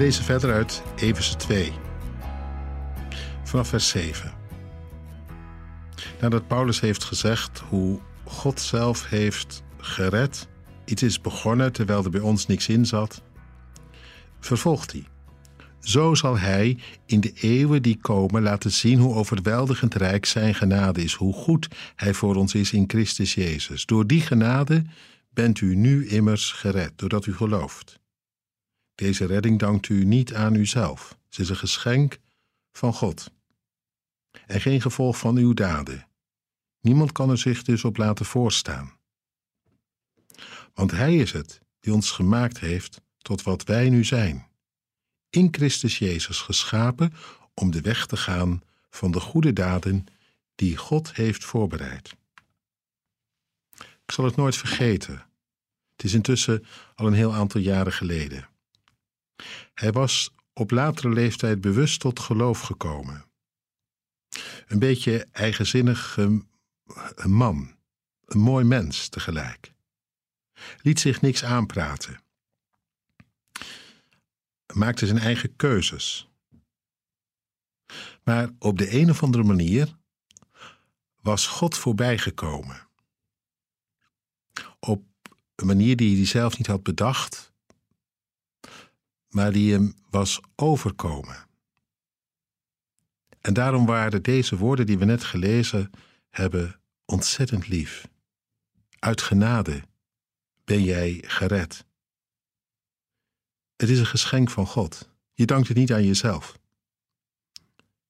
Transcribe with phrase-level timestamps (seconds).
[0.00, 1.72] lezen verder uit Efeze 2,
[3.44, 4.32] vanaf vers 7.
[6.20, 10.48] Nadat Paulus heeft gezegd hoe God zelf heeft gered,
[10.84, 13.22] iets is begonnen terwijl er bij ons niks in zat,
[14.38, 15.04] vervolgt hij.
[15.80, 21.02] Zo zal hij in de eeuwen die komen laten zien hoe overweldigend rijk zijn genade
[21.02, 23.86] is, hoe goed hij voor ons is in Christus Jezus.
[23.86, 24.84] Door die genade
[25.34, 28.00] bent u nu immers gered, doordat u gelooft.
[29.00, 31.18] Deze redding dankt u niet aan uzelf.
[31.28, 32.18] Ze is een geschenk
[32.72, 33.30] van God.
[34.46, 36.08] En geen gevolg van uw daden.
[36.80, 38.92] Niemand kan er zich dus op laten voorstaan.
[40.74, 44.46] Want Hij is het die ons gemaakt heeft tot wat wij nu zijn.
[45.30, 47.12] In Christus Jezus geschapen
[47.54, 50.06] om de weg te gaan van de goede daden
[50.54, 52.16] die God heeft voorbereid.
[53.78, 55.26] Ik zal het nooit vergeten.
[55.92, 56.64] Het is intussen
[56.94, 58.49] al een heel aantal jaren geleden.
[59.74, 63.24] Hij was op latere leeftijd bewust tot geloof gekomen.
[64.66, 66.18] Een beetje eigenzinnig
[67.26, 67.76] man,
[68.24, 69.72] een mooi mens tegelijk.
[70.82, 72.22] Liet zich niks aanpraten.
[74.74, 76.28] Maakte zijn eigen keuzes.
[78.22, 79.96] Maar op de een of andere manier
[81.20, 82.88] was God voorbijgekomen.
[84.80, 85.04] Op
[85.54, 87.49] een manier die hij zelf niet had bedacht,
[89.30, 91.48] maar die hem was overkomen.
[93.40, 95.90] En daarom waren deze woorden die we net gelezen
[96.30, 98.08] hebben ontzettend lief.
[98.98, 99.82] Uit genade
[100.64, 101.84] ben jij gered.
[103.76, 105.08] Het is een geschenk van God.
[105.32, 106.58] Je dankt het niet aan jezelf.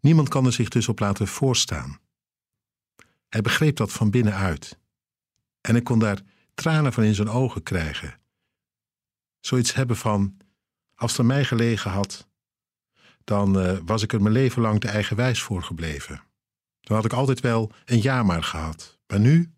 [0.00, 1.98] Niemand kan er zich dus op laten voorstaan.
[3.28, 4.78] Hij begreep dat van binnenuit.
[5.60, 6.22] En ik kon daar
[6.54, 8.20] tranen van in zijn ogen krijgen.
[9.40, 10.36] Zoiets hebben van:
[10.96, 12.28] als het aan mij gelegen had,
[13.24, 16.22] dan uh, was ik er mijn leven lang te eigenwijs voor gebleven.
[16.80, 18.98] Dan had ik altijd wel een ja maar gehad.
[19.06, 19.52] Maar nu,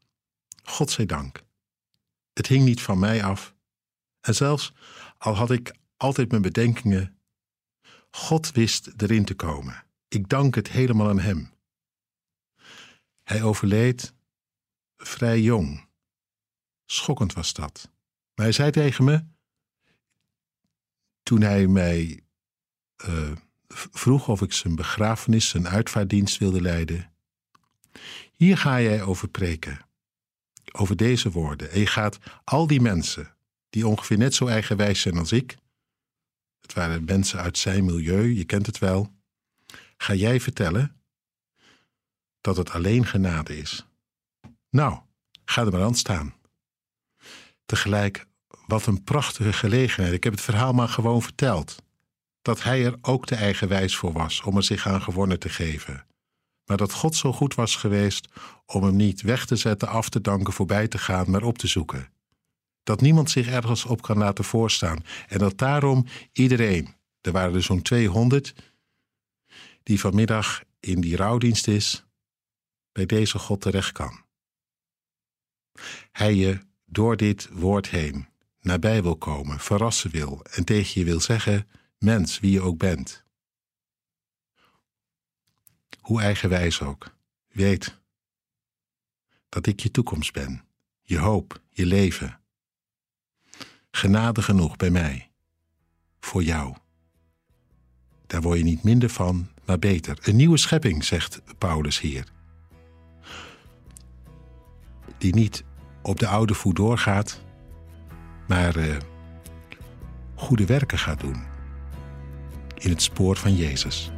[0.62, 1.42] godzijdank.
[2.32, 3.54] Het hing niet van mij af.
[4.20, 4.72] En zelfs
[5.18, 7.18] al had ik altijd mijn bedenkingen,
[8.10, 9.84] God wist erin te komen.
[10.08, 11.50] Ik dank het helemaal aan Hem.
[13.22, 14.14] Hij overleed
[14.96, 15.88] vrij jong.
[16.86, 17.90] Schokkend was dat.
[18.34, 19.24] Maar hij zei tegen me,
[21.28, 22.20] toen hij mij
[23.08, 23.32] uh,
[23.68, 27.12] vroeg of ik zijn begrafenis, zijn uitvaarddienst wilde leiden.
[28.32, 29.86] Hier ga jij over preken.
[30.72, 31.70] Over deze woorden.
[31.70, 33.34] En je gaat al die mensen,
[33.70, 35.56] die ongeveer net zo eigenwijs zijn als ik,
[36.60, 39.12] het waren mensen uit zijn milieu, je kent het wel,
[39.96, 41.02] ga jij vertellen
[42.40, 43.86] dat het alleen genade is.
[44.70, 45.00] Nou,
[45.44, 46.34] ga er maar aan staan.
[47.66, 48.26] Tegelijk,
[48.68, 50.14] wat een prachtige gelegenheid.
[50.14, 51.76] Ik heb het verhaal maar gewoon verteld
[52.42, 56.06] dat hij er ook te eigenwijs voor was om er zich aan gewonnen te geven.
[56.64, 58.28] Maar dat God zo goed was geweest
[58.66, 61.66] om hem niet weg te zetten, af te danken, voorbij te gaan, maar op te
[61.66, 62.12] zoeken.
[62.82, 65.04] Dat niemand zich ergens op kan laten voorstaan.
[65.28, 68.54] En dat daarom iedereen, er waren er zo'n 200,
[69.82, 72.04] die vanmiddag in die rouwdienst is,
[72.92, 74.24] bij deze God terecht kan.
[76.12, 78.28] Hij je door dit woord heen
[78.68, 81.68] nabij wil komen, verrassen wil en tegen je wil zeggen:
[81.98, 83.24] mens wie je ook bent.
[86.00, 87.14] Hoe eigenwijs ook,
[87.48, 87.96] weet
[89.48, 90.64] dat ik je toekomst ben,
[91.02, 92.40] je hoop, je leven.
[93.90, 95.30] Genade genoeg bij mij,
[96.20, 96.76] voor jou.
[98.26, 100.18] Daar word je niet minder van, maar beter.
[100.22, 102.24] Een nieuwe schepping, zegt Paulus hier.
[105.18, 105.64] Die niet
[106.02, 107.40] op de oude voet doorgaat,
[108.48, 108.96] maar uh,
[110.34, 111.42] goede werken gaat doen
[112.74, 114.10] in het spoor van Jezus.